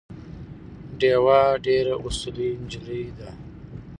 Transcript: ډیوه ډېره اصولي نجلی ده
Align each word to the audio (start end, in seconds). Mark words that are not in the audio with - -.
ډیوه 0.99 1.41
ډېره 1.65 1.93
اصولي 2.05 2.49
نجلی 2.61 3.03
ده 3.17 3.29